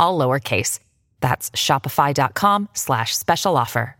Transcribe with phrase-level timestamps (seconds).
[0.00, 0.80] all lowercase.
[1.20, 3.99] That's shopify.com slash special offer.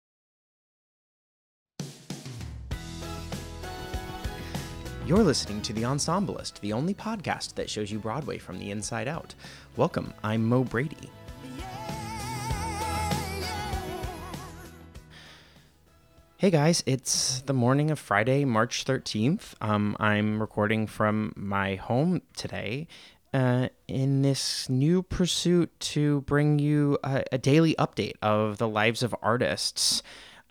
[5.03, 9.07] You're listening to The Ensemblist, the only podcast that shows you Broadway from the inside
[9.07, 9.33] out.
[9.75, 11.09] Welcome, I'm Mo Brady.
[16.37, 19.55] Hey guys, it's the morning of Friday, March 13th.
[19.59, 22.87] Um, I'm recording from my home today
[23.33, 29.01] uh, in this new pursuit to bring you a, a daily update of the lives
[29.01, 30.03] of artists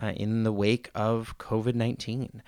[0.02, 2.42] uh, in the wake of COVID 19.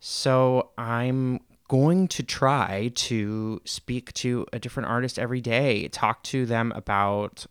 [0.00, 6.46] So I'm going to try to speak to a different artist every day, talk to
[6.46, 7.46] them about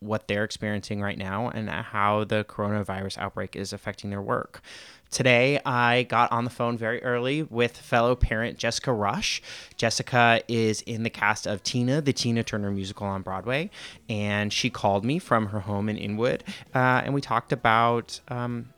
[0.00, 4.62] what they're experiencing right now and how the coronavirus outbreak is affecting their work.
[5.10, 9.42] Today, I got on the phone very early with fellow parent Jessica Rush.
[9.76, 13.70] Jessica is in the cast of Tina, the Tina Turner musical on Broadway,
[14.08, 16.42] and she called me from her home in Inwood,
[16.74, 18.68] uh, and we talked about um,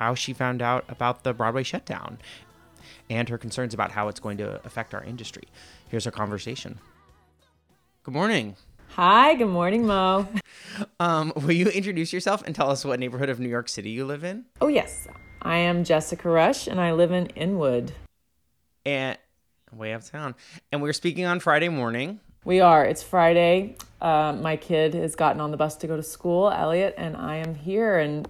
[0.00, 2.18] how she found out about the Broadway shutdown
[3.10, 5.42] and her concerns about how it's going to affect our industry.
[5.90, 6.78] Here's our conversation.
[8.02, 8.56] Good morning.
[8.94, 10.26] Hi, good morning, Mo.
[10.98, 14.06] Um, will you introduce yourself and tell us what neighborhood of New York City you
[14.06, 14.46] live in?
[14.60, 15.08] Oh, yes.
[15.42, 17.92] I am Jessica Rush and I live in Inwood.
[18.86, 19.18] And
[19.72, 20.34] way uptown.
[20.72, 22.20] And we're speaking on Friday morning.
[22.44, 22.84] We are.
[22.84, 23.76] It's Friday.
[24.00, 27.36] Uh, my kid has gotten on the bus to go to school, Elliot, and I
[27.36, 28.26] am here and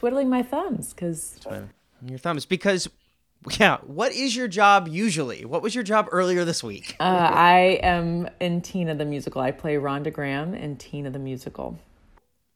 [0.00, 1.38] twiddling my thumbs because
[2.06, 2.88] Your thumbs, because
[3.58, 5.44] yeah, what is your job usually?
[5.44, 6.96] What was your job earlier this week?
[7.00, 9.40] uh, I am in Tina the musical.
[9.42, 11.78] I play Rhonda Graham in Tina the musical.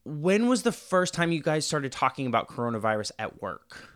[0.03, 3.89] when was the first time you guys started talking about coronavirus at work?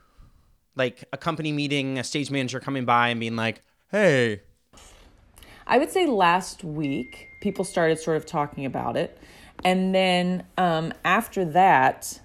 [0.75, 3.61] Like a company meeting, a stage manager coming by and being like,
[3.91, 4.41] "Hey,
[5.65, 9.17] I would say last week people started sort of talking about it.
[9.63, 12.19] And then um, after that,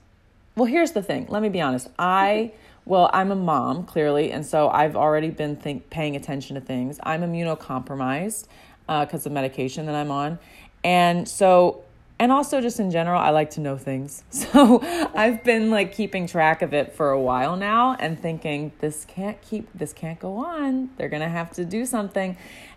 [0.56, 1.26] well, here's the thing.
[1.28, 1.88] Let me be honest.
[1.98, 2.52] I,
[2.84, 4.30] well, I'm a mom, clearly.
[4.30, 6.98] And so I've already been think, paying attention to things.
[7.02, 8.46] I'm immunocompromised
[8.86, 10.38] because of medication that I'm on.
[10.84, 11.82] And so,
[12.18, 14.22] and also just in general, I like to know things.
[14.30, 14.80] So
[15.14, 19.40] I've been like keeping track of it for a while now and thinking, this can't
[19.42, 20.90] keep, this can't go on.
[20.96, 22.36] They're to have to do something.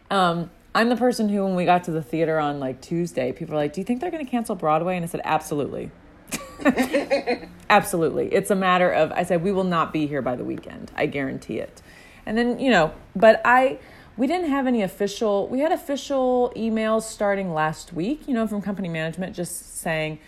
[0.09, 3.53] Um, I'm the person who, when we got to the theater on like Tuesday, people
[3.53, 4.95] were like, Do you think they're to cancel Broadway?
[4.95, 5.91] And I said, Absolutely.
[7.69, 8.33] Absolutely.
[8.33, 10.91] It's a matter of, I said, we will not be here by the weekend.
[10.95, 11.81] I guarantee it.
[12.25, 13.79] And then, you know, but I,
[14.15, 18.61] we didn't have any official, we had official emails starting last week, you know, from
[18.61, 20.19] company management just saying,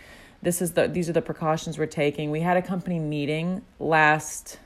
[0.41, 2.31] this is the, these are the precautions we're taking.
[2.31, 4.59] We had a company meeting last,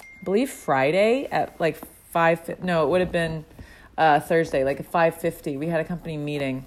[0.00, 1.78] I believe Friday at like
[2.10, 3.44] five, no, it would have been
[3.98, 5.58] uh, Thursday, like at 5.50.
[5.58, 6.64] We had a company meeting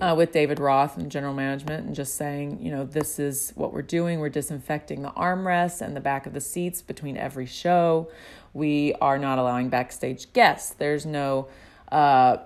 [0.00, 3.72] uh, with David Roth and general management and just saying, you know, this is what
[3.72, 4.20] we're doing.
[4.20, 8.10] We're disinfecting the armrests and the back of the seats between every show.
[8.52, 10.74] We are not allowing backstage guests.
[10.74, 11.48] There's no
[11.92, 12.38] uh,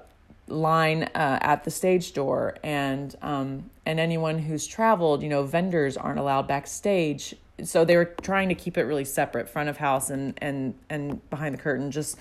[0.48, 5.96] line uh, at the stage door, and um, and anyone who's traveled, you know, vendors
[5.96, 7.34] aren't allowed backstage.
[7.62, 11.28] So they were trying to keep it really separate, front of house and and and
[11.30, 12.18] behind the curtain, just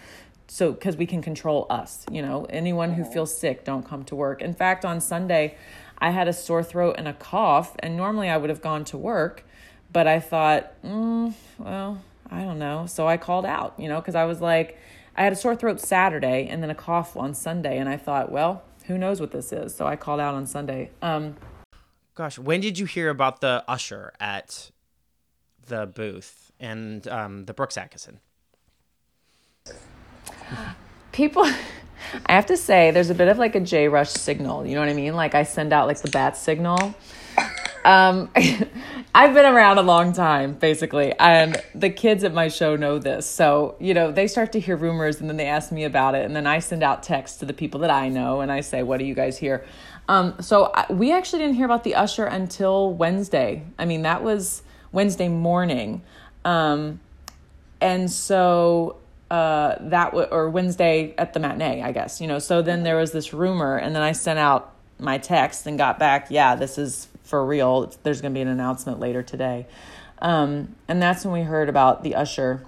[0.47, 2.45] so because we can control us you know?
[2.49, 4.41] Anyone who feels sick don't come to work.
[4.41, 5.55] In fact on sunday
[5.99, 8.97] i had a sore throat and a cough and normally i would have gone to
[8.97, 9.43] work
[9.91, 12.85] but i thought mm, well i don't know.
[12.85, 14.77] So i called out you know because i was like
[15.15, 18.31] i had a sore throat saturday and then a cough on sunday and i thought
[18.31, 19.73] well who knows what this is?
[19.73, 20.91] So i called out on sunday.
[21.01, 21.37] Um,
[22.15, 24.69] Gosh, when did you hear about the usher at
[25.65, 28.19] the booth and um, the Brooks Atkinson?
[31.11, 31.43] People
[32.25, 34.81] i have to say there's a bit of like a j rush signal you know
[34.81, 35.15] what i mean?
[35.15, 36.95] Like i send out like the bat signal.
[37.85, 38.29] Um
[39.15, 43.25] i've been around a long time basically and the kids at my show know this.
[43.25, 46.25] So you know they start to hear rumors and then they ask me about it
[46.25, 48.83] and then i send out texts to the people that i know and i say
[48.83, 49.65] what do you guys hear?
[50.07, 53.63] Um so I, we actually didn't hear about the usher until wednesday.
[53.77, 56.01] I mean that was wednesday morning.
[56.45, 56.99] Um
[57.81, 58.97] and so
[59.33, 62.37] uh, that w- or Wednesday at the matinee, I guess, you know.
[62.37, 65.97] So then there was this rumor, and then I sent out my text and got
[65.97, 67.91] back, yeah, this is for real.
[68.03, 69.65] There's going to be an announcement later today.
[70.19, 72.63] Um, and that's when we heard about the usher.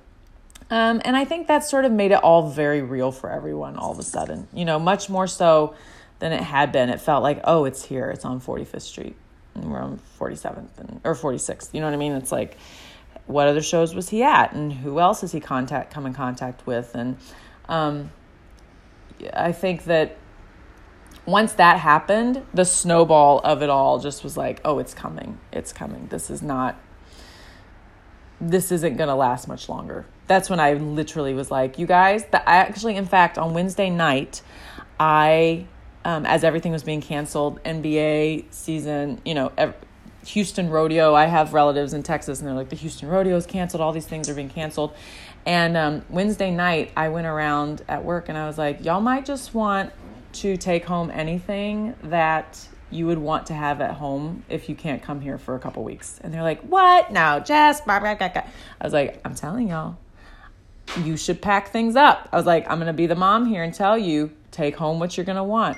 [0.72, 3.92] Um, and I think that sort of made it all very real for everyone all
[3.92, 5.76] of a sudden, you know, much more so
[6.18, 6.90] than it had been.
[6.90, 9.16] It felt like, oh, it's here, it's on 45th Street,
[9.54, 11.76] and we're on 47th and, or 46th.
[11.76, 12.14] You know what I mean?
[12.14, 12.58] It's like,
[13.28, 16.66] what other shows was he at and who else has he contact come in contact
[16.68, 16.94] with?
[16.94, 17.18] And
[17.68, 18.12] um,
[19.34, 20.18] i think that
[21.26, 25.74] once that happened the snowball of it all just was like oh it's coming it's
[25.74, 26.08] coming.
[26.08, 26.80] This is not
[28.42, 30.06] this isn't going to last much longer.
[30.28, 33.90] That's when i literally was like you guys that i actually in fact on wednesday
[33.90, 34.42] night
[35.00, 35.66] i
[36.04, 39.76] um, as everything was being canceled nba season you know ev-
[40.26, 41.14] Houston rodeo.
[41.14, 43.82] I have relatives in Texas, and they're like, the Houston rodeo is canceled.
[43.82, 44.94] All these things are being canceled.
[45.46, 49.26] And um, Wednesday night, I went around at work and I was like, y'all might
[49.26, 49.94] just want
[50.34, 55.04] to take home anything that you would want to have at home if you can't
[55.04, 56.20] come here for a couple weeks.
[56.24, 57.12] And they're like, what?
[57.12, 57.82] No, Jess.
[57.88, 58.44] I
[58.82, 59.98] was like, I'm telling y'all,
[61.04, 62.28] you should pack things up.
[62.32, 65.00] I was like, I'm going to be the mom here and tell you, take home
[65.00, 65.78] what you're going to want.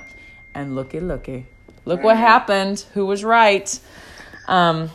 [0.55, 1.45] And looky, looky.
[1.85, 2.85] Look what happened.
[2.93, 3.79] Who was right?
[4.47, 4.91] Um,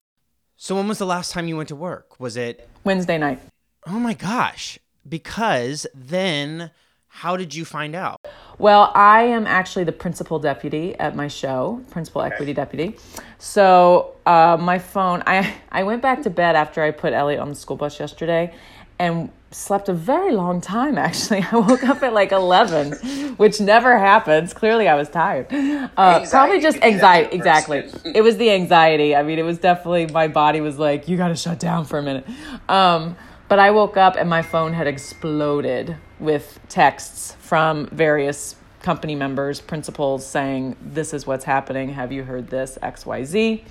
[0.56, 2.20] So when was the last time you went to work?
[2.20, 2.68] Was it?
[2.84, 3.40] Wednesday night.
[3.86, 4.78] Oh my gosh!
[5.08, 6.70] Because then,
[7.08, 8.16] how did you find out?
[8.58, 12.96] Well, I am actually the principal deputy at my show, principal equity deputy.
[13.38, 17.48] So uh, my phone, I I went back to bed after I put Elliot on
[17.48, 18.54] the school bus yesterday,
[19.00, 20.98] and slept a very long time.
[20.98, 22.92] Actually, I woke up at like eleven,
[23.36, 24.52] which never happens.
[24.52, 25.46] Clearly, I was tired.
[25.52, 27.34] Uh, probably just anxiety.
[27.34, 27.90] Exactly.
[28.04, 29.14] It was the anxiety.
[29.14, 31.98] I mean, it was definitely my body was like, "You got to shut down for
[31.98, 32.26] a minute."
[32.68, 33.16] Um,
[33.48, 39.60] but I woke up and my phone had exploded with texts from various company members,
[39.60, 41.90] principals saying, This is what's happening.
[41.90, 42.78] Have you heard this?
[42.82, 43.62] XYZ.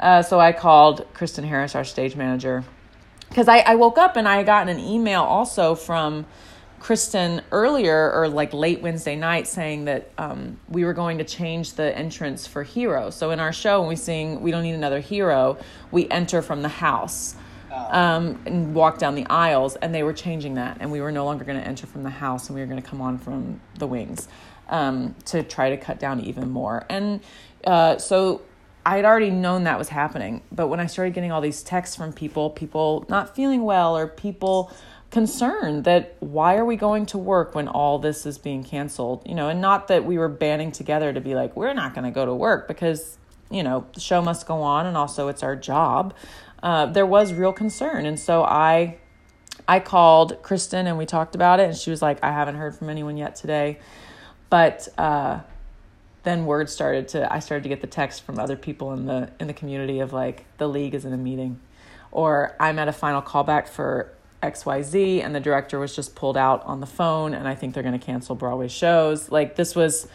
[0.00, 2.64] Uh, so I called Kristen Harris, our stage manager,
[3.28, 6.26] because I, I woke up and I got an email also from
[6.80, 11.74] Kristen earlier or like late Wednesday night saying that um, we were going to change
[11.74, 13.10] the entrance for hero.
[13.10, 15.58] So in our show, when we sing We Don't Need Another Hero,
[15.90, 17.34] we enter from the house
[17.90, 21.24] um, and walk down the aisles, and they were changing that, and we were no
[21.24, 23.60] longer going to enter from the house, and we were going to come on from
[23.78, 24.28] the wings
[24.68, 26.84] um, to try to cut down even more.
[26.88, 27.20] And
[27.64, 28.42] uh, so
[28.88, 31.94] I had already known that was happening, but when I started getting all these texts
[31.94, 34.72] from people, people not feeling well, or people
[35.10, 39.22] concerned that why are we going to work when all this is being canceled?
[39.26, 42.06] You know and not that we were banding together to be like we're not going
[42.06, 43.18] to go to work because
[43.50, 46.14] you know the show must go on and also it's our job.
[46.62, 48.06] Uh, there was real concern.
[48.06, 48.96] And so i
[49.66, 52.74] i called kristen and we talked about it and she was like i haven't heard
[52.74, 53.78] from anyone yet today.
[54.48, 55.40] But uh,
[56.28, 59.30] then word started to i started to get the text from other people in the
[59.40, 61.58] in the community of like the league is in a meeting
[62.10, 66.62] or i'm at a final callback for xyz and the director was just pulled out
[66.64, 70.06] on the phone and i think they're going to cancel broadway shows like this was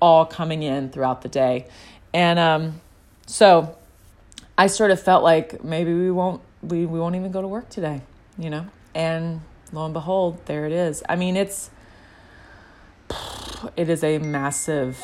[0.00, 1.66] all coming in throughout the day
[2.14, 2.80] and um,
[3.26, 3.76] so
[4.56, 7.68] I sort of felt like maybe we won't we, we won't even go to work
[7.68, 8.00] today,
[8.38, 8.66] you know?
[8.94, 9.42] And
[9.72, 11.02] lo and behold, there it is.
[11.08, 11.70] I mean, it's
[13.76, 14.98] it is a massive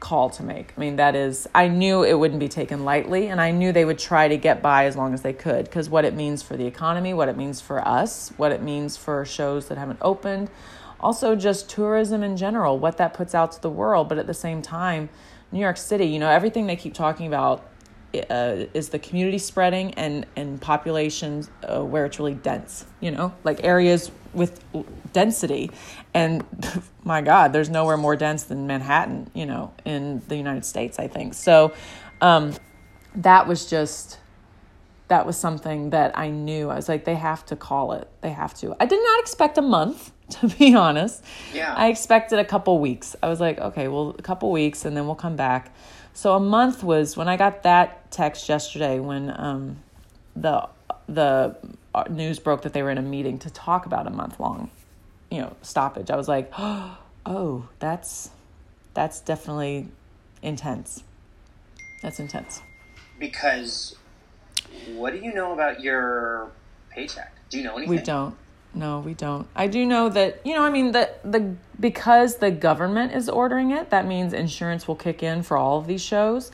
[0.00, 0.72] call to make.
[0.76, 3.84] I mean, that is I knew it wouldn't be taken lightly and I knew they
[3.84, 6.56] would try to get by as long as they could because what it means for
[6.56, 10.50] the economy, what it means for us, what it means for shows that haven't opened,
[10.98, 14.34] also just tourism in general, what that puts out to the world, but at the
[14.34, 15.08] same time,
[15.52, 17.69] New York City, you know, everything they keep talking about
[18.14, 23.34] uh, is the community spreading and and populations uh, where it's really dense you know?
[23.44, 24.62] Like areas with
[25.12, 25.70] density.
[26.14, 26.44] And
[27.04, 31.08] my god there's nowhere more dense than manhattan you know in the united states i
[31.08, 31.34] think.
[31.34, 31.72] So
[32.20, 32.54] um,
[33.14, 34.18] that was just
[35.08, 36.68] that was something that i knew.
[36.70, 38.08] I was like they have to call it.
[38.20, 38.76] They have to.
[38.78, 41.24] I did not expect a month to be honest.
[41.52, 41.74] Yeah.
[41.76, 43.16] i expected a couple weeks.
[43.22, 45.74] I was like okay well a couple weeks and then we'll come back
[46.12, 49.78] so a month was when I got that text yesterday when um,
[50.36, 50.68] the
[51.08, 51.56] the
[51.94, 54.70] uh, news broke that they were in a meeting to talk about a month long,
[55.30, 56.10] you know, stoppage.
[56.10, 58.30] I was like, oh, that's
[58.94, 59.88] that's definitely
[60.42, 61.02] intense.
[62.02, 62.62] That's intense.
[63.18, 63.96] Because
[64.94, 66.50] what do you know about your
[66.90, 67.32] paycheck?
[67.50, 67.96] Do you know anything?
[67.96, 68.36] We don't.
[68.72, 69.48] No, we don't.
[69.56, 70.62] I do know that you know.
[70.62, 75.22] I mean, that the because the government is ordering it, that means insurance will kick
[75.22, 76.52] in for all of these shows.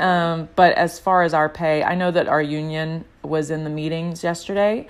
[0.00, 3.70] Um, but as far as our pay, I know that our union was in the
[3.70, 4.88] meetings yesterday,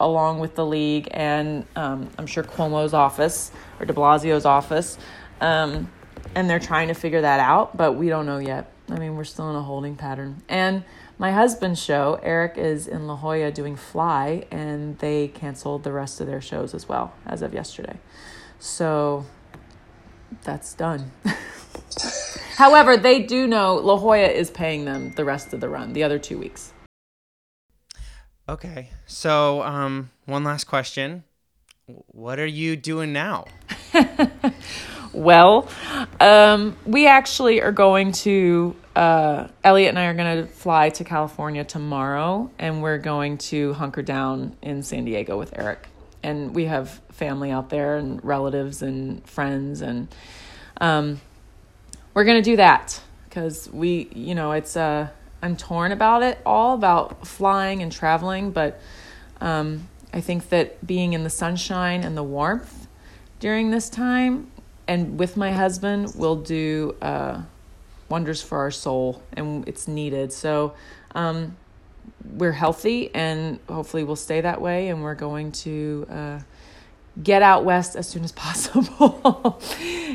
[0.00, 4.96] along with the league, and um, I'm sure Cuomo's office or De Blasio's office,
[5.42, 5.90] um,
[6.34, 7.76] and they're trying to figure that out.
[7.76, 8.70] But we don't know yet.
[8.88, 10.84] I mean, we're still in a holding pattern, and
[11.18, 16.20] my husband's show, Eric is in La Jolla doing Fly, and they canceled the rest
[16.20, 17.98] of their shows as well as of yesterday.
[18.58, 19.24] So
[20.42, 21.12] that's done.
[22.56, 26.02] However, they do know La Jolla is paying them the rest of the run, the
[26.02, 26.72] other two weeks.
[28.48, 28.90] Okay.
[29.06, 31.24] So, um, one last question.
[31.86, 33.44] What are you doing now?
[35.14, 35.68] Well,
[36.18, 41.04] um, we actually are going to, uh, Elliot and I are going to fly to
[41.04, 45.86] California tomorrow, and we're going to hunker down in San Diego with Eric.
[46.24, 50.08] And we have family out there, and relatives, and friends, and
[50.80, 51.20] um,
[52.12, 55.06] we're going to do that because we, you know, it's, uh,
[55.40, 58.80] I'm torn about it all, about flying and traveling, but
[59.40, 62.88] um, I think that being in the sunshine and the warmth
[63.38, 64.50] during this time
[64.86, 67.42] and with my husband we'll do uh,
[68.08, 70.32] wonders for our soul and it's needed.
[70.32, 70.74] So
[71.14, 71.56] um,
[72.32, 76.38] we're healthy and hopefully we'll stay that way and we're going to uh,
[77.22, 79.60] get out west as soon as possible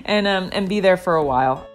[0.05, 1.67] and um, and be there for a while.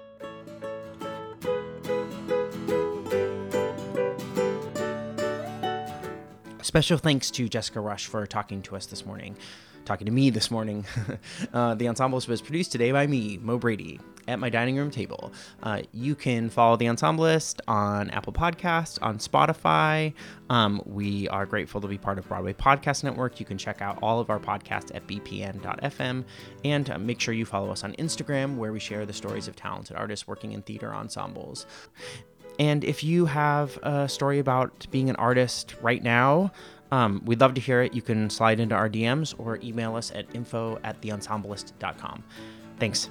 [6.62, 9.36] Special thanks to Jessica Rush for talking to us this morning,
[9.84, 10.84] talking to me this morning.
[11.52, 15.32] uh, the Ensemblist was produced today by me, Mo Brady, at my dining room table.
[15.62, 20.12] Uh, you can follow the Ensemblist on Apple Podcasts, on Spotify.
[20.50, 23.38] Um, we are grateful to be part of Broadway Podcast Network.
[23.38, 26.24] You can check out all of our podcasts at bpn.fm
[26.64, 29.56] and uh, make sure you follow us on Instagram, where we share the stories of
[29.56, 31.66] talented artists working in theater ensembles.
[32.58, 36.52] And if you have a story about being an artist right now,
[36.94, 37.92] um, we'd love to hear it.
[37.92, 42.22] You can slide into our DMs or email us at info at theensemblist.com.
[42.78, 43.10] Thanks.